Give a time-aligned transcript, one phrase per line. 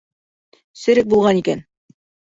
[0.83, 1.65] Серек булған икән.